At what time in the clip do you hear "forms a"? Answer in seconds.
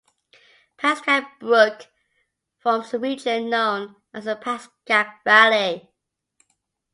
2.57-2.97